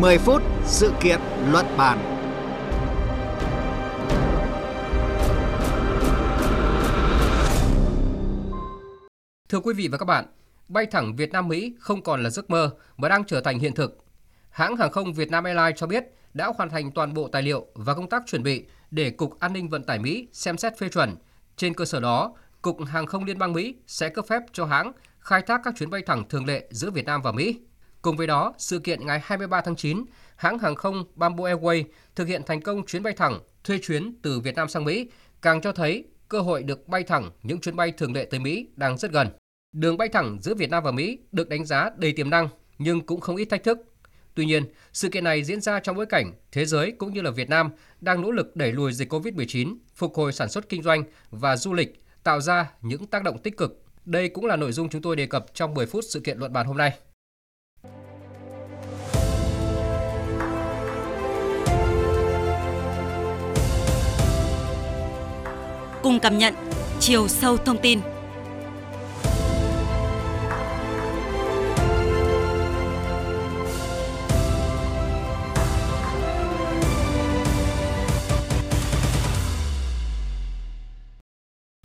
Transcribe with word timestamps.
10 0.00 0.18
phút 0.18 0.42
sự 0.64 0.92
kiện 1.00 1.20
luận 1.50 1.66
bàn. 1.78 1.98
Thưa 9.48 9.60
quý 9.60 9.74
vị 9.74 9.88
và 9.88 9.98
các 9.98 10.04
bạn, 10.04 10.24
bay 10.68 10.86
thẳng 10.86 11.16
Việt 11.16 11.32
Nam 11.32 11.48
Mỹ 11.48 11.74
không 11.78 12.02
còn 12.02 12.22
là 12.22 12.30
giấc 12.30 12.50
mơ 12.50 12.70
mà 12.96 13.08
đang 13.08 13.24
trở 13.24 13.40
thành 13.40 13.58
hiện 13.58 13.74
thực. 13.74 14.04
Hãng 14.50 14.76
hàng 14.76 14.92
không 14.92 15.12
Việt 15.12 15.30
Nam 15.30 15.44
Airlines 15.44 15.78
cho 15.78 15.86
biết 15.86 16.04
đã 16.34 16.52
hoàn 16.56 16.70
thành 16.70 16.92
toàn 16.92 17.14
bộ 17.14 17.28
tài 17.28 17.42
liệu 17.42 17.66
và 17.74 17.94
công 17.94 18.08
tác 18.08 18.22
chuẩn 18.26 18.42
bị 18.42 18.64
để 18.90 19.10
Cục 19.10 19.40
An 19.40 19.52
ninh 19.52 19.68
Vận 19.68 19.82
tải 19.84 19.98
Mỹ 19.98 20.28
xem 20.32 20.58
xét 20.58 20.78
phê 20.78 20.88
chuẩn. 20.88 21.16
Trên 21.56 21.74
cơ 21.74 21.84
sở 21.84 22.00
đó, 22.00 22.34
Cục 22.62 22.84
Hàng 22.86 23.06
không 23.06 23.24
Liên 23.24 23.38
bang 23.38 23.52
Mỹ 23.52 23.74
sẽ 23.86 24.08
cấp 24.08 24.24
phép 24.28 24.42
cho 24.52 24.64
hãng 24.64 24.92
khai 25.20 25.42
thác 25.42 25.60
các 25.64 25.74
chuyến 25.78 25.90
bay 25.90 26.02
thẳng 26.06 26.28
thường 26.28 26.46
lệ 26.46 26.68
giữa 26.70 26.90
Việt 26.90 27.04
Nam 27.06 27.22
và 27.22 27.32
Mỹ. 27.32 27.60
Cùng 28.02 28.16
với 28.16 28.26
đó, 28.26 28.54
sự 28.58 28.78
kiện 28.78 29.06
ngày 29.06 29.20
23 29.24 29.60
tháng 29.60 29.76
9, 29.76 30.04
hãng 30.36 30.58
hàng 30.58 30.74
không 30.74 31.04
Bamboo 31.14 31.44
Airways 31.44 31.84
thực 32.14 32.28
hiện 32.28 32.42
thành 32.46 32.60
công 32.60 32.86
chuyến 32.86 33.02
bay 33.02 33.12
thẳng 33.12 33.40
thuê 33.64 33.78
chuyến 33.82 34.14
từ 34.22 34.40
Việt 34.40 34.54
Nam 34.54 34.68
sang 34.68 34.84
Mỹ, 34.84 35.10
càng 35.42 35.60
cho 35.60 35.72
thấy 35.72 36.04
cơ 36.28 36.40
hội 36.40 36.62
được 36.62 36.88
bay 36.88 37.02
thẳng 37.02 37.30
những 37.42 37.60
chuyến 37.60 37.76
bay 37.76 37.92
thường 37.92 38.12
lệ 38.12 38.24
tới 38.30 38.40
Mỹ 38.40 38.68
đang 38.76 38.98
rất 38.98 39.12
gần. 39.12 39.28
Đường 39.72 39.96
bay 39.96 40.08
thẳng 40.08 40.38
giữa 40.42 40.54
Việt 40.54 40.70
Nam 40.70 40.82
và 40.84 40.90
Mỹ 40.90 41.18
được 41.32 41.48
đánh 41.48 41.64
giá 41.64 41.90
đầy 41.96 42.12
tiềm 42.12 42.30
năng 42.30 42.48
nhưng 42.78 43.06
cũng 43.06 43.20
không 43.20 43.36
ít 43.36 43.44
thách 43.44 43.64
thức. 43.64 43.78
Tuy 44.34 44.46
nhiên, 44.46 44.64
sự 44.92 45.08
kiện 45.08 45.24
này 45.24 45.44
diễn 45.44 45.60
ra 45.60 45.80
trong 45.80 45.96
bối 45.96 46.06
cảnh 46.06 46.32
thế 46.52 46.64
giới 46.64 46.92
cũng 46.92 47.12
như 47.12 47.20
là 47.22 47.30
Việt 47.30 47.48
Nam 47.48 47.70
đang 48.00 48.20
nỗ 48.20 48.30
lực 48.30 48.56
đẩy 48.56 48.72
lùi 48.72 48.92
dịch 48.92 49.12
COVID-19, 49.12 49.76
phục 49.94 50.14
hồi 50.14 50.32
sản 50.32 50.48
xuất 50.48 50.68
kinh 50.68 50.82
doanh 50.82 51.04
và 51.30 51.56
du 51.56 51.72
lịch, 51.72 52.02
tạo 52.22 52.40
ra 52.40 52.70
những 52.82 53.06
tác 53.06 53.22
động 53.22 53.38
tích 53.38 53.56
cực. 53.56 53.82
Đây 54.04 54.28
cũng 54.28 54.46
là 54.46 54.56
nội 54.56 54.72
dung 54.72 54.88
chúng 54.88 55.02
tôi 55.02 55.16
đề 55.16 55.26
cập 55.26 55.46
trong 55.54 55.74
10 55.74 55.86
phút 55.86 56.04
sự 56.08 56.20
kiện 56.20 56.38
luận 56.38 56.52
bàn 56.52 56.66
hôm 56.66 56.76
nay. 56.76 56.92
Cùng 66.06 66.20
cảm 66.20 66.38
nhận 66.38 66.54
chiều 67.00 67.28
sâu 67.28 67.56
thông 67.56 67.78
tin 67.82 68.00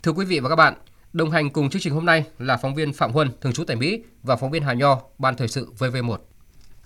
Thưa 0.02 0.12
quý 0.12 0.24
vị 0.24 0.40
và 0.40 0.48
các 0.48 0.56
bạn, 0.56 0.74
đồng 1.12 1.30
hành 1.30 1.50
cùng 1.50 1.70
chương 1.70 1.82
trình 1.82 1.94
hôm 1.94 2.06
nay 2.06 2.24
là 2.38 2.56
phóng 2.56 2.74
viên 2.74 2.92
Phạm 2.92 3.12
Huân, 3.12 3.30
thường 3.40 3.52
trú 3.52 3.64
tại 3.64 3.76
Mỹ 3.76 4.02
và 4.22 4.36
phóng 4.36 4.50
viên 4.50 4.62
Hà 4.62 4.72
Nho, 4.72 5.00
Ban 5.18 5.36
Thời 5.36 5.48
sự 5.48 5.72
VV1. 5.78 6.16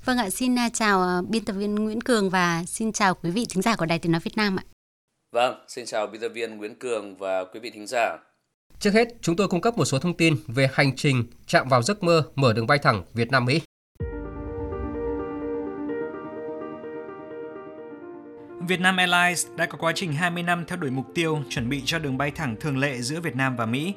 Vâng 0.04 0.18
ạ, 0.18 0.30
xin 0.30 0.58
à, 0.58 0.68
chào 0.68 1.02
à, 1.02 1.22
biên 1.28 1.44
tập 1.44 1.52
viên 1.52 1.74
Nguyễn 1.74 2.00
Cường 2.00 2.30
và 2.30 2.64
xin 2.66 2.92
chào 2.92 3.14
quý 3.14 3.30
vị 3.30 3.46
thính 3.50 3.62
giả 3.62 3.76
của 3.76 3.86
Đài 3.86 3.98
Tiếng 3.98 4.12
Nói 4.12 4.20
Việt 4.24 4.36
Nam 4.36 4.56
ạ. 4.56 4.75
Vâng, 5.36 5.54
xin 5.68 5.86
chào 5.86 6.06
biên 6.06 6.20
tập 6.20 6.28
viên 6.28 6.56
Nguyễn 6.56 6.74
Cường 6.74 7.16
và 7.16 7.44
quý 7.44 7.60
vị 7.60 7.70
thính 7.70 7.86
giả. 7.86 8.16
Trước 8.78 8.90
hết, 8.94 9.08
chúng 9.20 9.36
tôi 9.36 9.48
cung 9.48 9.60
cấp 9.60 9.78
một 9.78 9.84
số 9.84 9.98
thông 9.98 10.16
tin 10.16 10.36
về 10.46 10.68
hành 10.72 10.96
trình 10.96 11.24
chạm 11.46 11.68
vào 11.68 11.82
giấc 11.82 12.02
mơ 12.02 12.22
mở 12.34 12.52
đường 12.52 12.66
bay 12.66 12.78
thẳng 12.78 13.02
Việt 13.14 13.30
Nam 13.30 13.44
Mỹ. 13.44 13.60
Vietnam 18.68 18.96
Airlines 18.96 19.46
đã 19.56 19.66
có 19.66 19.78
quá 19.78 19.92
trình 19.94 20.12
20 20.12 20.42
năm 20.42 20.64
theo 20.66 20.78
đuổi 20.78 20.90
mục 20.90 21.06
tiêu 21.14 21.38
chuẩn 21.48 21.68
bị 21.68 21.82
cho 21.84 21.98
đường 21.98 22.18
bay 22.18 22.30
thẳng 22.30 22.56
thường 22.60 22.78
lệ 22.78 23.00
giữa 23.00 23.20
Việt 23.20 23.36
Nam 23.36 23.56
và 23.56 23.66
Mỹ. 23.66 23.94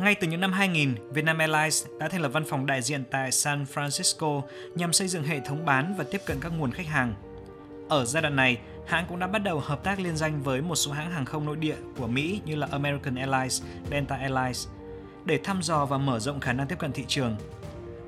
Ngay 0.00 0.14
từ 0.14 0.26
những 0.26 0.40
năm 0.40 0.52
2000, 0.52 0.94
Vietnam 1.10 1.38
Airlines 1.38 1.86
đã 1.98 2.08
thành 2.08 2.22
lập 2.22 2.28
văn 2.28 2.44
phòng 2.44 2.66
đại 2.66 2.82
diện 2.82 3.04
tại 3.10 3.32
San 3.32 3.66
Francisco 3.74 4.42
nhằm 4.74 4.92
xây 4.92 5.08
dựng 5.08 5.24
hệ 5.24 5.40
thống 5.40 5.64
bán 5.64 5.94
và 5.98 6.04
tiếp 6.10 6.20
cận 6.26 6.36
các 6.40 6.52
nguồn 6.58 6.72
khách 6.72 6.86
hàng. 6.86 7.14
Ở 7.88 8.04
giai 8.04 8.22
đoạn 8.22 8.36
này, 8.36 8.58
hãng 8.86 9.06
cũng 9.08 9.18
đã 9.18 9.26
bắt 9.26 9.38
đầu 9.38 9.60
hợp 9.60 9.84
tác 9.84 10.00
liên 10.00 10.16
danh 10.16 10.42
với 10.42 10.62
một 10.62 10.76
số 10.76 10.92
hãng 10.92 11.10
hàng 11.10 11.24
không 11.24 11.46
nội 11.46 11.56
địa 11.56 11.76
của 11.98 12.06
Mỹ 12.06 12.40
như 12.44 12.56
là 12.56 12.68
American 12.70 13.14
Airlines, 13.14 13.62
Delta 13.90 14.16
Airlines 14.16 14.68
để 15.24 15.40
thăm 15.44 15.62
dò 15.62 15.86
và 15.86 15.98
mở 15.98 16.18
rộng 16.18 16.40
khả 16.40 16.52
năng 16.52 16.66
tiếp 16.66 16.78
cận 16.78 16.92
thị 16.92 17.04
trường 17.08 17.36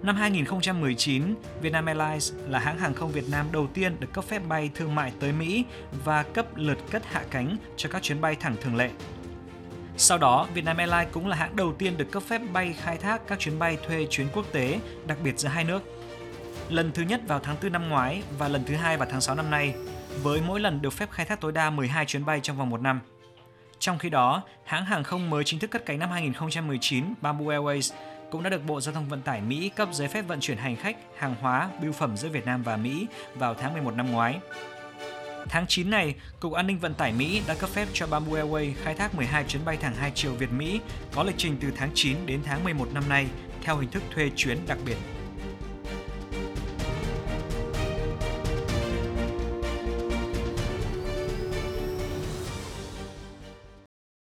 Năm 0.03 0.17
2019, 0.17 1.35
Vietnam 1.61 1.87
Airlines 1.87 2.33
là 2.49 2.59
hãng 2.59 2.79
hàng 2.79 2.95
không 2.95 3.13
Việt 3.13 3.25
Nam 3.31 3.47
đầu 3.53 3.67
tiên 3.75 3.97
được 4.01 4.13
cấp 4.13 4.25
phép 4.25 4.43
bay 4.49 4.71
thương 4.75 4.95
mại 4.95 5.13
tới 5.21 5.33
Mỹ 5.33 5.65
và 6.05 6.23
cấp 6.23 6.47
lượt 6.57 6.79
cất 6.91 7.03
hạ 7.07 7.25
cánh 7.31 7.57
cho 7.77 7.89
các 7.93 8.03
chuyến 8.03 8.21
bay 8.21 8.37
thẳng 8.41 8.57
thường 8.61 8.77
lệ. 8.77 8.91
Sau 9.97 10.19
đó, 10.19 10.49
Vietnam 10.55 10.77
Airlines 10.77 11.13
cũng 11.13 11.27
là 11.27 11.37
hãng 11.37 11.57
đầu 11.57 11.73
tiên 11.73 11.97
được 11.97 12.11
cấp 12.11 12.23
phép 12.23 12.41
bay 12.53 12.75
khai 12.81 12.97
thác 12.97 13.27
các 13.27 13.39
chuyến 13.39 13.59
bay 13.59 13.79
thuê 13.87 14.07
chuyến 14.11 14.27
quốc 14.33 14.47
tế, 14.53 14.81
đặc 15.07 15.19
biệt 15.25 15.39
giữa 15.39 15.49
hai 15.49 15.65
nước. 15.65 15.83
Lần 16.69 16.93
thứ 16.93 17.03
nhất 17.03 17.21
vào 17.29 17.41
tháng 17.41 17.57
4 17.63 17.73
năm 17.73 17.89
ngoái 17.89 18.23
và 18.39 18.49
lần 18.49 18.65
thứ 18.65 18.75
hai 18.75 18.97
vào 18.97 19.09
tháng 19.11 19.21
6 19.21 19.35
năm 19.35 19.51
nay, 19.51 19.75
với 20.23 20.41
mỗi 20.47 20.61
lần 20.61 20.83
được 20.83 20.93
phép 20.93 21.11
khai 21.11 21.27
thác 21.27 21.41
tối 21.41 21.53
đa 21.53 21.71
12 21.71 22.07
chuyến 22.07 22.25
bay 22.25 22.41
trong 22.43 22.57
vòng 22.57 22.71
một 22.71 22.81
năm. 22.81 23.01
Trong 23.79 23.99
khi 23.99 24.11
đó, 24.11 24.43
hãng 24.65 24.85
hàng 24.85 25.05
không 25.05 25.31
mới 25.31 25.45
chính 25.45 25.61
thức 25.61 25.71
cất 25.71 25.87
cánh 25.87 25.99
năm 25.99 26.11
2019, 26.11 27.05
Bamboo 27.21 27.45
Airways, 27.45 27.95
cũng 28.31 28.43
đã 28.43 28.51
được 28.51 28.67
Bộ 28.67 28.81
Giao 28.81 28.95
thông 28.95 29.09
Vận 29.09 29.23
tải 29.23 29.41
Mỹ 29.41 29.69
cấp 29.69 29.89
giấy 29.93 30.09
phép 30.09 30.23
vận 30.23 30.41
chuyển 30.41 30.59
hành 30.59 30.77
khách, 30.77 30.97
hàng 31.19 31.35
hóa, 31.41 31.71
bưu 31.83 31.93
phẩm 31.93 32.17
giữa 32.17 32.29
Việt 32.29 32.47
Nam 32.47 32.63
và 32.63 32.77
Mỹ 32.77 33.07
vào 33.35 33.55
tháng 33.55 33.73
11 33.73 33.95
năm 33.95 34.13
ngoái. 34.13 34.39
Tháng 35.49 35.67
9 35.67 35.91
này, 35.91 36.15
Cục 36.41 36.53
An 36.53 36.67
ninh 36.67 36.79
Vận 36.79 36.95
tải 36.95 37.13
Mỹ 37.13 37.43
đã 37.47 37.55
cấp 37.55 37.71
phép 37.71 37.89
cho 37.93 38.07
Bamboo 38.07 38.33
Airways 38.33 38.73
khai 38.83 38.95
thác 38.95 39.15
12 39.15 39.45
chuyến 39.45 39.65
bay 39.65 39.77
thẳng 39.77 39.95
hai 39.95 40.13
chiều 40.15 40.35
Việt-Mỹ 40.35 40.81
có 41.15 41.23
lịch 41.23 41.39
trình 41.39 41.57
từ 41.61 41.69
tháng 41.77 41.91
9 41.95 42.17
đến 42.27 42.41
tháng 42.45 42.65
11 42.65 42.89
năm 42.95 43.05
nay 43.09 43.27
theo 43.63 43.77
hình 43.77 43.91
thức 43.91 44.03
thuê 44.15 44.31
chuyến 44.37 44.59
đặc 44.67 44.79
biệt. 44.87 44.97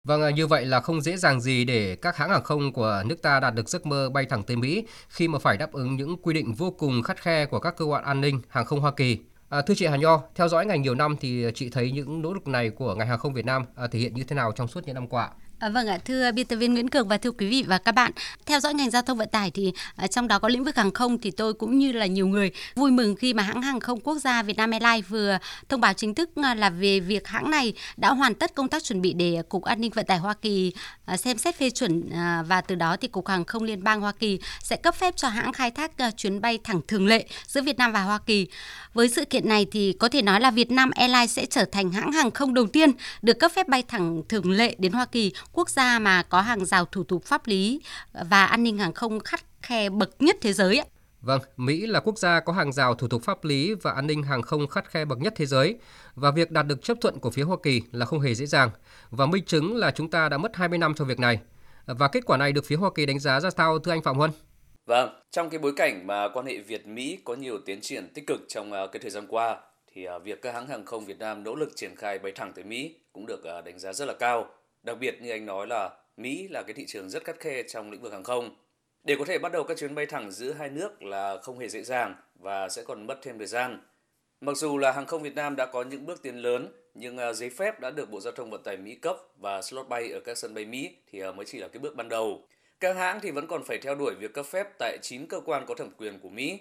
Vâng, 0.05 0.23
à, 0.23 0.31
như 0.31 0.47
vậy 0.47 0.65
là 0.67 0.81
không 0.81 1.01
dễ 1.01 1.17
dàng 1.17 1.41
gì 1.41 1.65
để 1.65 1.97
các 1.97 2.17
hãng 2.17 2.31
hàng 2.31 2.43
không 2.43 2.73
của 2.73 3.03
nước 3.07 3.23
ta 3.23 3.41
đạt 3.41 3.55
được 3.55 3.69
giấc 3.69 3.87
mơ 3.87 4.11
bay 4.11 4.25
thẳng 4.27 4.43
tới 4.43 4.57
Mỹ 4.57 4.87
khi 5.09 5.29
mà 5.29 5.39
phải 5.39 5.57
đáp 5.57 5.73
ứng 5.73 5.97
những 5.97 6.17
quy 6.23 6.35
định 6.35 6.55
vô 6.55 6.71
cùng 6.71 7.03
khắt 7.03 7.23
khe 7.23 7.47
của 7.47 7.59
các 7.61 7.77
cơ 7.77 7.85
quan 7.85 8.05
an 8.05 8.21
ninh 8.21 8.41
hàng 8.49 8.65
không 8.65 8.81
Hoa 8.81 8.93
Kỳ. 8.93 9.19
À, 9.49 9.63
thưa 9.63 9.75
chị 9.75 9.87
Hà 9.87 9.97
Nho, 9.97 10.23
theo 10.35 10.49
dõi 10.49 10.67
ngành 10.67 10.83
nhiều 10.83 10.95
năm 10.95 11.17
thì 11.21 11.47
chị 11.55 11.71
thấy 11.71 11.93
những 11.93 12.23
nỗ 12.23 12.33
lực 12.35 12.49
này 12.49 12.71
của 12.71 12.95
ngành 12.95 13.09
hàng 13.09 13.19
không 13.19 13.33
Việt 13.33 13.45
Nam 13.45 13.65
à, 13.77 13.87
thể 13.87 13.99
hiện 13.99 14.15
như 14.15 14.25
thế 14.25 14.37
nào 14.37 14.53
trong 14.53 14.69
suốt 14.69 14.81
những 14.87 14.95
năm 14.95 15.09
qua? 15.09 15.31
À, 15.65 15.69
vâng 15.69 15.87
ạ, 15.87 15.99
thưa 16.05 16.33
biên 16.33 16.47
tập 16.47 16.57
viên 16.57 16.75
Nguyễn 16.75 16.89
Cường 16.89 17.09
và 17.09 17.17
thưa 17.17 17.31
quý 17.31 17.49
vị 17.49 17.65
và 17.67 17.79
các 17.79 17.93
bạn, 17.93 18.13
theo 18.47 18.61
dõi 18.61 18.75
ngành 18.75 18.91
giao 18.91 19.03
thông 19.03 19.19
vận 19.19 19.29
tải 19.29 19.51
thì 19.51 19.73
à, 19.97 20.07
trong 20.07 20.29
đó 20.29 20.39
có 20.39 20.49
lĩnh 20.49 20.65
vực 20.65 20.77
hàng 20.77 20.91
không 20.91 21.19
thì 21.19 21.31
tôi 21.31 21.55
cũng 21.55 21.79
như 21.79 21.93
là 21.93 22.07
nhiều 22.07 22.27
người 22.27 22.51
vui 22.75 22.91
mừng 22.91 23.17
khi 23.17 23.35
mà 23.35 23.43
hãng 23.43 23.63
hàng 23.63 23.81
không 23.81 24.01
quốc 24.01 24.19
gia 24.19 24.43
Vietnam 24.43 24.71
Airlines 24.71 25.09
vừa 25.09 25.39
thông 25.69 25.81
báo 25.81 25.93
chính 25.93 26.15
thức 26.15 26.31
ờ, 26.37 26.55
là 26.55 26.71
về 26.71 27.01
việc 27.01 27.29
hãng 27.29 27.51
này 27.51 27.73
đã 27.97 28.13
hoàn 28.13 28.35
tất 28.35 28.55
công 28.55 28.69
tác 28.69 28.85
chuẩn 28.85 29.03
bị 29.03 29.13
để 29.13 29.43
Cục 29.49 29.63
An 29.65 29.81
ninh 29.81 29.91
Vận 29.95 30.07
tải 30.07 30.19
Hoa 30.19 30.35
Kỳ 30.35 30.73
à, 31.05 31.17
xem 31.17 31.39
xét 31.39 31.59
phê 31.59 31.71
chuẩn 31.71 32.11
à, 32.11 32.45
và 32.49 32.61
từ 32.61 32.75
đó 32.75 32.97
thì 33.01 33.09
Cục 33.09 33.29
Hàng 33.29 33.45
không 33.45 33.63
Liên 33.63 33.85
bang 33.85 34.01
Hoa 34.01 34.13
Kỳ 34.13 34.39
sẽ 34.63 34.77
cấp 34.77 34.95
phép 34.95 35.17
cho 35.17 35.29
hãng 35.29 35.53
khai 35.53 35.71
thác 35.71 35.99
à, 35.99 36.11
chuyến 36.11 36.41
bay 36.41 36.59
thẳng 36.65 36.81
thường 36.89 37.07
lệ 37.07 37.27
giữa 37.47 37.63
Việt 37.63 37.79
Nam 37.79 37.93
và 37.93 38.03
Hoa 38.03 38.19
Kỳ. 38.19 38.47
Với 38.95 39.09
sự 39.09 39.25
kiện 39.25 39.49
này 39.49 39.67
thì 39.73 39.93
có 39.93 40.09
thể 40.09 40.23
nói 40.23 40.41
là 40.41 40.51
Vietnam 40.51 40.91
Airlines 40.91 41.31
sẽ 41.31 41.47
trở 41.47 41.65
thành 41.65 41.93
hãng 41.93 42.13
hàng 42.13 42.31
không 42.31 42.55
đầu 42.55 42.67
tiên 42.67 42.91
được 43.23 43.39
cấp 43.39 43.53
phép 43.55 43.69
bay 43.69 43.83
thẳng 43.89 44.23
thường 44.29 44.51
lệ 44.51 44.75
đến 44.79 44.93
Hoa 44.93 45.05
Kỳ, 45.05 45.33
quốc 45.55 45.71
gia 45.71 45.99
mà 45.99 46.23
có 46.23 46.41
hàng 46.41 46.65
rào 46.65 46.85
thủ 46.85 47.05
tục 47.05 47.25
pháp 47.25 47.47
lý 47.47 47.81
và 48.13 48.45
an 48.45 48.63
ninh 48.63 48.79
hàng 48.79 48.93
không 48.93 49.21
khắt 49.21 49.41
khe 49.63 49.89
bậc 49.89 50.23
nhất 50.23 50.37
thế 50.41 50.53
giới. 50.53 50.83
Vâng, 51.21 51.41
Mỹ 51.57 51.87
là 51.87 52.01
quốc 52.01 52.19
gia 52.19 52.41
có 52.41 52.53
hàng 52.53 52.73
rào 52.73 52.95
thủ 52.95 53.09
tục 53.09 53.23
pháp 53.23 53.45
lý 53.45 53.75
và 53.75 53.93
an 53.93 54.07
ninh 54.07 54.23
hàng 54.23 54.43
không 54.43 54.69
khắt 54.69 54.91
khe 54.91 55.05
bậc 55.05 55.19
nhất 55.19 55.33
thế 55.37 55.47
giới 55.47 55.79
và 56.15 56.31
việc 56.31 56.51
đạt 56.51 56.67
được 56.67 56.83
chấp 56.83 56.97
thuận 57.01 57.19
của 57.19 57.31
phía 57.31 57.43
Hoa 57.43 57.57
Kỳ 57.63 57.83
là 57.93 58.07
không 58.07 58.21
hề 58.21 58.35
dễ 58.35 58.47
dàng 58.47 58.71
và 59.11 59.27
minh 59.27 59.45
chứng 59.45 59.77
là 59.77 59.91
chúng 59.91 60.11
ta 60.11 60.29
đã 60.29 60.39
mất 60.39 60.57
20 60.57 60.79
năm 60.79 60.95
cho 60.95 61.05
việc 61.05 61.19
này. 61.19 61.39
Và 61.87 62.09
kết 62.09 62.25
quả 62.27 62.37
này 62.37 62.53
được 62.53 62.65
phía 62.65 62.77
Hoa 62.77 62.91
Kỳ 62.95 63.07
đánh 63.07 63.19
giá 63.19 63.41
ra 63.41 63.51
sao 63.51 63.79
thưa 63.79 63.93
anh 63.93 64.03
Phạm 64.03 64.17
Huân? 64.17 64.31
Vâng, 64.87 65.11
trong 65.31 65.51
cái 65.51 65.59
bối 65.59 65.73
cảnh 65.77 66.07
mà 66.07 66.29
quan 66.29 66.47
hệ 66.47 66.59
Việt-Mỹ 66.59 67.19
có 67.25 67.35
nhiều 67.35 67.59
tiến 67.67 67.81
triển 67.81 68.09
tích 68.15 68.27
cực 68.27 68.41
trong 68.49 68.73
uh, 68.73 68.93
cái 68.93 69.01
thời 69.03 69.11
gian 69.11 69.27
qua 69.29 69.57
thì 69.93 70.07
uh, 70.17 70.23
việc 70.25 70.43
các 70.43 70.55
hãng 70.55 70.67
hàng 70.67 70.85
không 70.85 71.05
Việt 71.05 71.19
Nam 71.19 71.45
nỗ 71.45 71.55
lực 71.55 71.69
triển 71.77 71.97
khai 71.97 72.19
bay 72.19 72.33
thẳng 72.33 72.53
tới 72.55 72.65
Mỹ 72.65 72.95
cũng 73.13 73.27
được 73.27 73.43
uh, 73.59 73.65
đánh 73.65 73.79
giá 73.79 73.93
rất 73.93 74.05
là 74.05 74.15
cao. 74.21 74.47
Đặc 74.85 74.99
biệt 75.01 75.23
như 75.23 75.31
anh 75.31 75.47
nói 75.47 75.67
là 75.67 75.91
Mỹ 76.17 76.49
là 76.49 76.63
cái 76.63 76.75
thị 76.75 76.85
trường 76.87 77.11
rất 77.11 77.25
khắt 77.25 77.41
khe 77.41 77.63
trong 77.63 77.91
lĩnh 77.91 78.01
vực 78.01 78.13
hàng 78.13 78.25
không. 78.25 78.57
Để 79.05 79.17
có 79.19 79.25
thể 79.25 79.39
bắt 79.39 79.53
đầu 79.53 79.65
các 79.65 79.79
chuyến 79.79 79.95
bay 79.95 80.07
thẳng 80.07 80.31
giữa 80.31 80.53
hai 80.53 80.71
nước 80.71 81.03
là 81.03 81.39
không 81.43 81.59
hề 81.59 81.69
dễ 81.69 81.83
dàng 81.83 82.15
và 82.35 82.69
sẽ 82.69 82.83
còn 82.83 83.07
mất 83.07 83.19
thêm 83.23 83.39
thời 83.39 83.47
gian. 83.47 83.81
Mặc 84.41 84.57
dù 84.57 84.79
là 84.79 84.93
hàng 84.93 85.07
không 85.07 85.23
Việt 85.23 85.35
Nam 85.35 85.57
đã 85.57 85.67
có 85.67 85.83
những 85.83 86.07
bước 86.07 86.23
tiến 86.23 86.37
lớn, 86.37 86.69
nhưng 86.95 87.19
à, 87.19 87.33
giấy 87.33 87.51
phép 87.51 87.81
đã 87.81 87.91
được 87.91 88.11
Bộ 88.11 88.21
Giao 88.21 88.33
thông 88.33 88.51
Vận 88.51 88.63
tải 88.63 88.77
Mỹ 88.77 88.95
cấp 88.95 89.17
và 89.37 89.63
slot 89.63 89.89
bay 89.89 90.11
ở 90.11 90.21
các 90.21 90.39
sân 90.39 90.55
bay 90.55 90.65
Mỹ 90.65 90.97
thì 91.11 91.21
à, 91.21 91.33
mới 91.33 91.47
chỉ 91.47 91.59
là 91.59 91.69
cái 91.69 91.81
bước 91.81 91.97
ban 91.97 92.09
đầu. 92.09 92.49
Các 92.81 92.97
hãng 92.97 93.21
thì 93.23 93.31
vẫn 93.31 93.47
còn 93.47 93.65
phải 93.65 93.79
theo 93.79 93.95
đuổi 93.95 94.15
việc 94.15 94.35
cấp 94.35 94.47
phép 94.47 94.67
tại 94.79 94.99
9 95.03 95.27
cơ 95.27 95.41
quan 95.41 95.67
có 95.67 95.75
thẩm 95.75 95.91
quyền 95.99 96.19
của 96.19 96.29
Mỹ. 96.29 96.61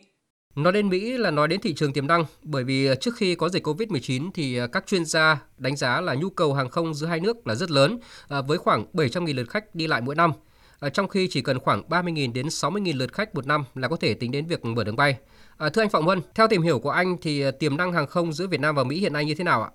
Nói 0.56 0.74
đến 0.74 0.90
Mỹ 0.90 1.18
là 1.18 1.32
nói 1.32 1.48
đến 1.48 1.62
thị 1.62 1.74
trường 1.74 1.94
tiềm 1.94 2.08
năng, 2.08 2.26
bởi 2.42 2.64
vì 2.64 2.88
à, 2.88 2.96
trước 2.96 3.16
khi 3.16 3.36
có 3.36 3.50
dịch 3.50 3.68
Covid-19 3.68 4.32
thì 4.34 4.58
à, 4.58 4.68
các 4.68 4.88
chuyên 4.88 5.06
gia 5.06 5.42
đánh 5.58 5.76
giá 5.76 6.02
là 6.02 6.14
nhu 6.14 6.30
cầu 6.30 6.54
hàng 6.54 6.70
không 6.70 6.94
giữa 6.94 7.08
hai 7.08 7.20
nước 7.20 7.48
là 7.48 7.56
rất 7.56 7.72
lớn, 7.72 8.00
à, 8.30 8.42
với 8.42 8.58
khoảng 8.58 8.86
700.000 8.94 9.36
lượt 9.36 9.50
khách 9.50 9.76
đi 9.76 9.88
lại 9.88 10.02
mỗi 10.02 10.16
năm. 10.16 10.32
trong 10.94 11.08
khi 11.08 11.28
chỉ 11.28 11.42
cần 11.42 11.60
khoảng 11.60 11.84
30.000 11.90 12.34
đến 12.34 12.48
60.000 12.48 12.98
lượt 12.98 13.14
khách 13.14 13.36
một 13.36 13.46
năm 13.48 13.64
là 13.76 13.88
có 13.88 13.96
thể 13.96 14.14
tính 14.14 14.32
đến 14.32 14.46
việc 14.46 14.66
mở 14.66 14.84
đường 14.84 14.96
bay. 14.96 15.18
Thưa 15.74 15.82
anh 15.82 15.90
Phạm 15.90 16.04
Huân, 16.04 16.22
theo 16.36 16.48
tìm 16.48 16.62
hiểu 16.62 16.80
của 16.80 16.90
anh 16.90 17.18
thì 17.22 17.44
tiềm 17.60 17.78
năng 17.78 17.94
hàng 17.94 18.08
không 18.08 18.34
giữa 18.34 18.48
Việt 18.48 18.60
Nam 18.60 18.76
và 18.76 18.84
Mỹ 18.84 19.00
hiện 19.00 19.14
nay 19.14 19.26
như 19.26 19.36
thế 19.36 19.44
nào 19.44 19.64
ạ? 19.64 19.70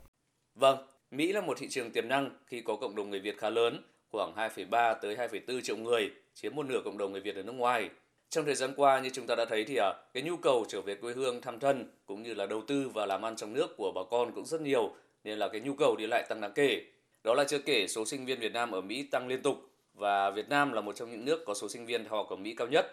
Vâng, 0.54 0.78
Mỹ 1.10 1.32
là 1.32 1.40
một 1.40 1.58
thị 1.60 1.68
trường 1.70 1.90
tiềm 1.90 2.08
năng 2.08 2.30
khi 2.46 2.60
có 2.60 2.76
cộng 2.76 2.96
đồng 2.96 3.10
người 3.10 3.20
Việt 3.20 3.38
khá 3.38 3.50
lớn, 3.50 3.82
khoảng 4.10 4.34
2,3 4.34 4.94
tới 5.02 5.16
2,4 5.16 5.60
triệu 5.62 5.76
người, 5.76 6.10
chiếm 6.34 6.54
một 6.54 6.66
nửa 6.66 6.80
cộng 6.84 6.98
đồng 6.98 7.12
người 7.12 7.20
Việt 7.20 7.36
ở 7.36 7.42
nước 7.42 7.52
ngoài. 7.52 7.90
Trong 8.30 8.44
thời 8.44 8.54
gian 8.54 8.72
qua 8.76 9.00
như 9.00 9.10
chúng 9.12 9.26
ta 9.26 9.34
đã 9.34 9.44
thấy 9.44 9.64
thì 9.64 9.76
à, 9.76 9.92
cái 10.14 10.22
nhu 10.22 10.36
cầu 10.36 10.64
trở 10.68 10.80
về 10.80 10.94
quê 10.94 11.12
hương 11.12 11.40
thăm 11.40 11.60
thân 11.60 11.90
cũng 12.06 12.22
như 12.22 12.34
là 12.34 12.46
đầu 12.46 12.62
tư 12.66 12.88
và 12.94 13.06
làm 13.06 13.22
ăn 13.22 13.36
trong 13.36 13.52
nước 13.52 13.76
của 13.76 13.92
bà 13.94 14.00
con 14.10 14.32
cũng 14.34 14.46
rất 14.46 14.60
nhiều 14.60 14.94
nên 15.24 15.38
là 15.38 15.48
cái 15.48 15.60
nhu 15.60 15.74
cầu 15.74 15.96
đi 15.96 16.06
lại 16.06 16.26
tăng 16.28 16.40
đáng 16.40 16.52
kể. 16.54 16.82
Đó 17.24 17.34
là 17.34 17.44
chưa 17.44 17.58
kể 17.58 17.86
số 17.88 18.04
sinh 18.04 18.24
viên 18.24 18.40
Việt 18.40 18.52
Nam 18.52 18.70
ở 18.70 18.80
Mỹ 18.80 19.02
tăng 19.02 19.28
liên 19.28 19.42
tục 19.42 19.56
và 19.94 20.30
Việt 20.30 20.48
Nam 20.48 20.72
là 20.72 20.80
một 20.80 20.96
trong 20.96 21.10
những 21.10 21.24
nước 21.24 21.44
có 21.46 21.54
số 21.54 21.68
sinh 21.68 21.86
viên 21.86 22.04
học 22.04 22.26
ở 22.30 22.36
Mỹ 22.36 22.54
cao 22.54 22.66
nhất. 22.66 22.86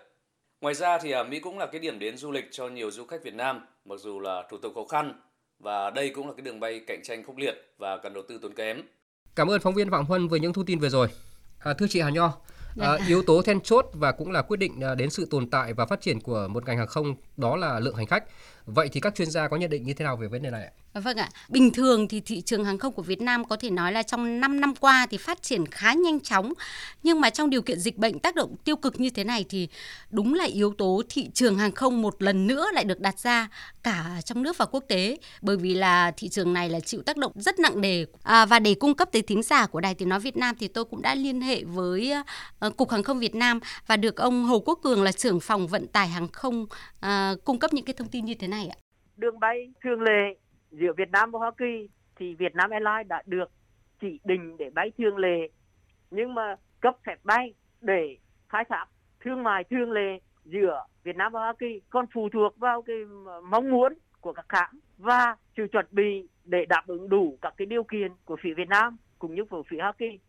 Ngoài 0.61 0.73
ra 0.73 0.97
thì 0.97 1.11
à, 1.11 1.23
Mỹ 1.23 1.39
cũng 1.39 1.57
là 1.57 1.65
cái 1.65 1.79
điểm 1.79 1.99
đến 1.99 2.17
du 2.17 2.31
lịch 2.31 2.45
cho 2.51 2.67
nhiều 2.67 2.91
du 2.91 3.05
khách 3.05 3.23
Việt 3.23 3.33
Nam, 3.33 3.65
mặc 3.85 3.99
dù 3.99 4.19
là 4.19 4.43
thủ 4.49 4.57
tục 4.57 4.71
khó 4.75 4.85
khăn 4.89 5.13
và 5.59 5.89
đây 5.89 6.09
cũng 6.09 6.27
là 6.27 6.33
cái 6.33 6.41
đường 6.41 6.59
bay 6.59 6.81
cạnh 6.87 6.99
tranh 7.03 7.23
khốc 7.23 7.37
liệt 7.37 7.55
và 7.77 7.97
cần 7.97 8.13
đầu 8.13 8.23
tư 8.27 8.39
tốn 8.41 8.53
kém. 8.53 8.81
Cảm 9.35 9.51
ơn 9.51 9.61
phóng 9.61 9.73
viên 9.73 9.91
Phạm 9.91 10.05
Huân 10.05 10.27
với 10.27 10.39
những 10.39 10.53
thông 10.53 10.65
tin 10.65 10.79
vừa 10.79 10.89
rồi. 10.89 11.07
À, 11.59 11.73
thưa 11.73 11.85
chị 11.89 12.01
Hà 12.01 12.09
Nho, 12.09 12.33
À, 12.79 12.97
yếu 13.07 13.23
tố 13.23 13.41
then 13.41 13.61
chốt 13.61 13.89
và 13.93 14.11
cũng 14.11 14.31
là 14.31 14.41
quyết 14.41 14.57
định 14.57 14.81
ờ, 14.81 14.95
đến 14.95 15.09
sự 15.09 15.27
tồn 15.29 15.49
tại 15.49 15.73
và 15.73 15.85
phát 15.85 16.01
triển 16.01 16.21
của 16.21 16.47
một 16.47 16.65
ngành 16.65 16.77
hàng 16.77 16.87
không 16.87 17.15
đó 17.37 17.55
là 17.55 17.79
lượng 17.79 17.95
hành 17.95 18.05
khách. 18.05 18.23
Vậy 18.65 18.89
thì 18.91 18.99
các 18.99 19.15
chuyên 19.15 19.29
gia 19.31 19.47
có 19.47 19.57
nhận 19.57 19.69
định 19.69 19.83
như 19.83 19.93
thế 19.93 20.05
nào 20.05 20.17
về 20.17 20.27
vấn 20.27 20.41
đề 20.41 20.49
này 20.49 20.63
ạ? 20.63 20.71
Vâng 21.03 21.17
ạ, 21.17 21.29
bình 21.49 21.71
thường 21.73 22.07
thì 22.07 22.21
thị 22.21 22.41
trường 22.41 22.65
hàng 22.65 22.77
không 22.77 22.93
của 22.93 23.01
Việt 23.01 23.21
Nam 23.21 23.45
có 23.45 23.55
thể 23.55 23.69
nói 23.69 23.91
là 23.91 24.03
trong 24.03 24.39
5 24.39 24.61
năm 24.61 24.75
qua 24.75 25.07
thì 25.09 25.17
phát 25.17 25.41
triển 25.41 25.65
khá 25.65 25.93
nhanh 25.93 26.19
chóng. 26.19 26.53
Nhưng 27.03 27.21
mà 27.21 27.29
trong 27.29 27.49
điều 27.49 27.61
kiện 27.61 27.79
dịch 27.79 27.97
bệnh 27.97 28.19
tác 28.19 28.35
động 28.35 28.55
tiêu 28.63 28.75
cực 28.75 28.99
như 28.99 29.09
thế 29.09 29.23
này 29.23 29.45
thì 29.49 29.67
đúng 30.09 30.33
là 30.33 30.43
yếu 30.43 30.73
tố 30.77 31.01
thị 31.09 31.29
trường 31.33 31.57
hàng 31.57 31.71
không 31.71 32.01
một 32.01 32.21
lần 32.21 32.47
nữa 32.47 32.67
lại 32.73 32.83
được 32.83 32.99
đặt 32.99 33.19
ra 33.19 33.49
cả 33.83 34.05
trong 34.25 34.43
nước 34.43 34.57
và 34.57 34.65
quốc 34.65 34.83
tế 34.87 35.17
bởi 35.41 35.57
vì 35.57 35.73
là 35.73 36.11
thị 36.17 36.29
trường 36.29 36.53
này 36.53 36.69
là 36.69 36.79
chịu 36.79 37.01
tác 37.01 37.17
động 37.17 37.31
rất 37.35 37.59
nặng 37.59 37.81
nề. 37.81 38.05
À, 38.23 38.45
và 38.45 38.59
để 38.59 38.73
cung 38.73 38.93
cấp 38.93 39.09
tới 39.11 39.21
thính 39.21 39.43
giả 39.43 39.65
của 39.65 39.81
Đài 39.81 39.95
Tiếng 39.95 40.09
Nói 40.09 40.19
Việt 40.19 40.37
Nam 40.37 40.55
thì 40.59 40.67
tôi 40.67 40.85
cũng 40.85 41.01
đã 41.01 41.15
liên 41.15 41.41
hệ 41.41 41.63
với 41.63 42.13
uh, 42.67 42.77
Cục 42.77 42.91
Hàng 42.91 43.03
không 43.03 43.19
Việt 43.19 43.35
Nam 43.35 43.59
và 43.87 43.97
được 43.97 44.15
ông 44.15 44.43
Hồ 44.43 44.59
Quốc 44.59 44.79
Cường 44.83 45.03
là 45.03 45.11
trưởng 45.11 45.39
phòng 45.39 45.67
vận 45.67 45.87
tải 45.87 46.07
hàng 46.07 46.27
không 46.27 46.63
uh, 46.63 47.43
cung 47.43 47.59
cấp 47.59 47.73
những 47.73 47.85
cái 47.85 47.93
thông 47.93 48.07
tin 48.07 48.25
như 48.25 48.33
thế 48.33 48.47
này 48.47 48.67
ạ. 48.67 48.77
Đường 49.17 49.39
bay 49.39 49.57
thường 49.83 50.01
lệ 50.01 50.44
giữa 50.79 50.93
Việt 50.97 51.11
Nam 51.11 51.31
và 51.31 51.39
Hoa 51.39 51.51
Kỳ 51.57 51.89
thì 52.15 52.35
Việt 52.35 52.55
Nam 52.55 52.69
Airlines 52.69 53.07
đã 53.07 53.23
được 53.25 53.51
chỉ 54.01 54.19
định 54.23 54.57
để 54.57 54.69
bay 54.69 54.91
thường 54.97 55.17
lệ 55.17 55.49
nhưng 56.11 56.33
mà 56.33 56.55
cấp 56.81 56.97
phép 57.05 57.15
bay 57.23 57.53
để 57.81 58.17
khai 58.49 58.63
thác 58.69 58.85
thương 59.23 59.43
mại 59.43 59.63
thường 59.63 59.91
lệ 59.91 60.19
giữa 60.45 60.85
Việt 61.03 61.15
Nam 61.15 61.31
và 61.31 61.39
Hoa 61.39 61.53
Kỳ 61.59 61.81
còn 61.89 62.05
phụ 62.13 62.29
thuộc 62.33 62.57
vào 62.57 62.81
cái 62.81 62.95
mong 63.49 63.71
muốn 63.71 63.93
của 64.21 64.33
các 64.33 64.45
hãng 64.49 64.79
và 64.97 65.35
sự 65.57 65.63
chuẩn 65.71 65.85
bị 65.91 66.27
để 66.43 66.65
đáp 66.69 66.83
ứng 66.87 67.09
đủ 67.09 67.37
các 67.41 67.53
cái 67.57 67.65
điều 67.65 67.83
kiện 67.83 68.11
của 68.25 68.37
phía 68.43 68.53
Việt 68.57 68.67
Nam 68.67 68.97
cũng 69.19 69.35
như 69.35 69.41
của 69.49 69.63
phía 69.69 69.77
Hoa 69.81 69.93
Kỳ. 69.97 70.19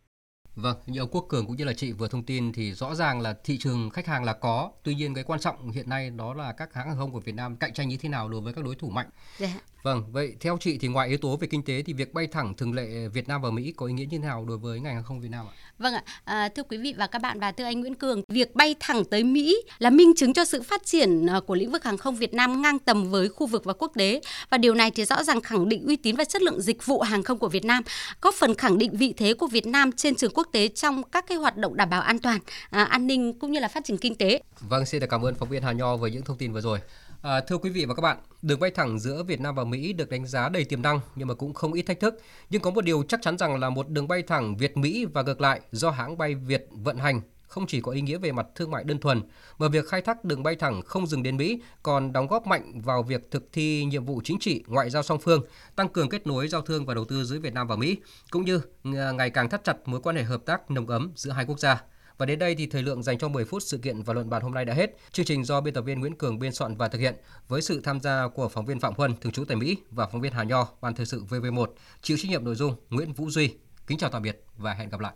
Vâng, 0.54 0.76
như 0.86 1.00
ông 1.00 1.08
Quốc 1.12 1.26
Cường 1.28 1.46
cũng 1.46 1.56
như 1.56 1.64
là 1.64 1.72
chị 1.72 1.92
vừa 1.92 2.08
thông 2.08 2.22
tin 2.22 2.52
thì 2.52 2.72
rõ 2.72 2.94
ràng 2.94 3.20
là 3.20 3.34
thị 3.44 3.58
trường 3.58 3.90
khách 3.90 4.06
hàng 4.06 4.24
là 4.24 4.32
có. 4.32 4.70
Tuy 4.82 4.94
nhiên 4.94 5.14
cái 5.14 5.24
quan 5.24 5.40
trọng 5.40 5.70
hiện 5.70 5.88
nay 5.88 6.10
đó 6.10 6.34
là 6.34 6.52
các 6.52 6.74
hãng 6.74 6.88
hàng 6.88 6.96
không 6.98 7.12
của 7.12 7.20
Việt 7.20 7.34
Nam 7.34 7.56
cạnh 7.56 7.72
tranh 7.72 7.88
như 7.88 7.96
thế 8.00 8.08
nào 8.08 8.28
đối 8.28 8.40
với 8.40 8.52
các 8.52 8.64
đối 8.64 8.74
thủ 8.74 8.88
mạnh. 8.88 9.06
Yeah. 9.40 9.52
Dạ. 9.54 9.60
Vâng, 9.86 10.04
vậy 10.12 10.34
theo 10.40 10.58
chị 10.60 10.78
thì 10.78 10.88
ngoài 10.88 11.08
yếu 11.08 11.18
tố 11.18 11.36
về 11.36 11.48
kinh 11.50 11.62
tế 11.62 11.82
thì 11.82 11.92
việc 11.92 12.14
bay 12.14 12.26
thẳng 12.26 12.54
thường 12.54 12.74
lệ 12.74 13.08
Việt 13.08 13.28
Nam 13.28 13.42
và 13.42 13.50
Mỹ 13.50 13.72
có 13.76 13.86
ý 13.86 13.92
nghĩa 13.92 14.04
như 14.04 14.08
thế 14.10 14.18
nào 14.18 14.44
đối 14.48 14.58
với 14.58 14.80
ngành 14.80 14.94
hàng 14.94 15.04
không 15.04 15.20
Việt 15.20 15.28
Nam 15.30 15.46
ạ? 15.46 15.52
Vâng 15.78 15.94
ạ, 15.94 16.02
à, 16.24 16.48
thưa 16.48 16.62
quý 16.62 16.78
vị 16.78 16.94
và 16.98 17.06
các 17.06 17.22
bạn 17.22 17.40
và 17.40 17.52
thưa 17.52 17.64
anh 17.64 17.80
Nguyễn 17.80 17.94
Cường, 17.94 18.22
việc 18.28 18.54
bay 18.54 18.74
thẳng 18.80 19.04
tới 19.04 19.24
Mỹ 19.24 19.62
là 19.78 19.90
minh 19.90 20.12
chứng 20.16 20.32
cho 20.32 20.44
sự 20.44 20.62
phát 20.62 20.86
triển 20.86 21.26
à, 21.26 21.40
của 21.46 21.54
lĩnh 21.54 21.70
vực 21.70 21.84
hàng 21.84 21.96
không 21.96 22.16
Việt 22.16 22.34
Nam 22.34 22.62
ngang 22.62 22.78
tầm 22.78 23.10
với 23.10 23.28
khu 23.28 23.46
vực 23.46 23.64
và 23.64 23.72
quốc 23.72 23.92
tế 23.94 24.20
và 24.50 24.58
điều 24.58 24.74
này 24.74 24.90
thì 24.90 25.04
rõ 25.04 25.24
ràng 25.24 25.40
khẳng 25.40 25.68
định 25.68 25.86
uy 25.86 25.96
tín 25.96 26.16
và 26.16 26.24
chất 26.24 26.42
lượng 26.42 26.60
dịch 26.60 26.86
vụ 26.86 27.00
hàng 27.00 27.22
không 27.22 27.38
của 27.38 27.48
Việt 27.48 27.64
Nam, 27.64 27.82
góp 28.22 28.34
phần 28.34 28.54
khẳng 28.54 28.78
định 28.78 28.96
vị 28.96 29.14
thế 29.16 29.34
của 29.34 29.46
Việt 29.46 29.66
Nam 29.66 29.92
trên 29.92 30.14
trường 30.14 30.32
quốc 30.34 30.48
tế 30.52 30.68
trong 30.68 31.02
các 31.02 31.24
cái 31.28 31.38
hoạt 31.38 31.56
động 31.56 31.76
đảm 31.76 31.90
bảo 31.90 32.00
an 32.00 32.18
toàn, 32.18 32.38
à, 32.70 32.84
an 32.84 33.06
ninh 33.06 33.32
cũng 33.32 33.52
như 33.52 33.60
là 33.60 33.68
phát 33.68 33.84
triển 33.84 33.98
kinh 33.98 34.14
tế. 34.14 34.40
Vâng, 34.60 34.86
xin 34.86 35.00
được 35.00 35.06
cảm 35.10 35.22
ơn 35.22 35.34
phóng 35.34 35.48
viên 35.48 35.62
Hà 35.62 35.72
Nho 35.72 35.96
với 35.96 36.10
những 36.10 36.22
thông 36.22 36.38
tin 36.38 36.52
vừa 36.52 36.60
rồi. 36.60 36.78
À, 37.26 37.40
thưa 37.40 37.58
quý 37.58 37.70
vị 37.70 37.84
và 37.84 37.94
các 37.94 38.00
bạn, 38.00 38.18
đường 38.42 38.60
bay 38.60 38.70
thẳng 38.70 38.98
giữa 38.98 39.22
Việt 39.22 39.40
Nam 39.40 39.54
và 39.54 39.64
Mỹ 39.64 39.92
được 39.92 40.10
đánh 40.10 40.26
giá 40.26 40.48
đầy 40.48 40.64
tiềm 40.64 40.82
năng 40.82 41.00
nhưng 41.14 41.28
mà 41.28 41.34
cũng 41.34 41.54
không 41.54 41.72
ít 41.72 41.82
thách 41.82 42.00
thức. 42.00 42.20
Nhưng 42.50 42.62
có 42.62 42.70
một 42.70 42.84
điều 42.84 43.02
chắc 43.02 43.22
chắn 43.22 43.38
rằng 43.38 43.60
là 43.60 43.70
một 43.70 43.88
đường 43.88 44.08
bay 44.08 44.22
thẳng 44.22 44.56
Việt 44.56 44.76
Mỹ 44.76 45.06
và 45.14 45.22
ngược 45.22 45.40
lại 45.40 45.60
do 45.72 45.90
hãng 45.90 46.18
bay 46.18 46.34
Việt 46.34 46.66
vận 46.70 46.98
hành 46.98 47.20
không 47.42 47.66
chỉ 47.66 47.80
có 47.80 47.92
ý 47.92 48.00
nghĩa 48.00 48.18
về 48.18 48.32
mặt 48.32 48.46
thương 48.54 48.70
mại 48.70 48.84
đơn 48.84 48.98
thuần, 48.98 49.22
mà 49.58 49.68
việc 49.68 49.88
khai 49.88 50.02
thác 50.02 50.24
đường 50.24 50.42
bay 50.42 50.56
thẳng 50.56 50.82
không 50.82 51.06
dừng 51.06 51.22
đến 51.22 51.36
Mỹ 51.36 51.60
còn 51.82 52.12
đóng 52.12 52.26
góp 52.26 52.46
mạnh 52.46 52.80
vào 52.80 53.02
việc 53.02 53.30
thực 53.30 53.52
thi 53.52 53.84
nhiệm 53.84 54.04
vụ 54.04 54.20
chính 54.24 54.38
trị, 54.38 54.64
ngoại 54.66 54.90
giao 54.90 55.02
song 55.02 55.18
phương, 55.18 55.42
tăng 55.76 55.88
cường 55.88 56.08
kết 56.08 56.26
nối 56.26 56.48
giao 56.48 56.62
thương 56.62 56.86
và 56.86 56.94
đầu 56.94 57.04
tư 57.04 57.24
giữa 57.24 57.38
Việt 57.38 57.54
Nam 57.54 57.66
và 57.66 57.76
Mỹ, 57.76 57.96
cũng 58.30 58.44
như 58.44 58.60
à, 58.84 59.12
ngày 59.12 59.30
càng 59.30 59.48
thắt 59.48 59.64
chặt 59.64 59.76
mối 59.84 60.00
quan 60.00 60.16
hệ 60.16 60.22
hợp 60.22 60.44
tác 60.46 60.70
nồng 60.70 60.86
ấm 60.86 61.12
giữa 61.16 61.30
hai 61.30 61.44
quốc 61.44 61.60
gia. 61.60 61.82
Và 62.18 62.26
đến 62.26 62.38
đây 62.38 62.54
thì 62.54 62.66
thời 62.66 62.82
lượng 62.82 63.02
dành 63.02 63.18
cho 63.18 63.28
10 63.28 63.44
phút 63.44 63.62
sự 63.62 63.78
kiện 63.78 64.02
và 64.02 64.14
luận 64.14 64.30
bàn 64.30 64.42
hôm 64.42 64.54
nay 64.54 64.64
đã 64.64 64.74
hết. 64.74 64.96
Chương 65.12 65.26
trình 65.26 65.44
do 65.44 65.60
biên 65.60 65.74
tập 65.74 65.82
viên 65.82 66.00
Nguyễn 66.00 66.14
Cường 66.14 66.38
biên 66.38 66.52
soạn 66.52 66.76
và 66.76 66.88
thực 66.88 66.98
hiện 66.98 67.14
với 67.48 67.62
sự 67.62 67.80
tham 67.84 68.00
gia 68.00 68.28
của 68.28 68.48
phóng 68.48 68.66
viên 68.66 68.80
Phạm 68.80 68.94
Huân 68.96 69.16
thường 69.20 69.32
trú 69.32 69.44
tại 69.44 69.56
Mỹ 69.56 69.76
và 69.90 70.06
phóng 70.06 70.20
viên 70.20 70.32
Hà 70.32 70.44
Nho 70.44 70.68
ban 70.80 70.94
thời 70.94 71.06
sự 71.06 71.22
VV1, 71.28 71.66
chịu 72.02 72.16
trách 72.16 72.30
nhiệm 72.30 72.44
nội 72.44 72.54
dung 72.54 72.74
Nguyễn 72.90 73.12
Vũ 73.12 73.30
Duy. 73.30 73.54
Kính 73.86 73.98
chào 73.98 74.10
tạm 74.10 74.22
biệt 74.22 74.44
và 74.56 74.74
hẹn 74.74 74.88
gặp 74.88 75.00
lại. 75.00 75.04